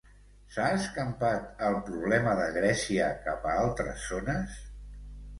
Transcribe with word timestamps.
S'ha 0.53 0.67
escampat 0.75 1.43
el 1.67 1.75
problema 1.89 2.33
de 2.39 2.47
Grècia 2.55 3.09
cap 3.27 3.45
a 3.51 3.53
altres 3.65 4.07
zones? 4.15 4.57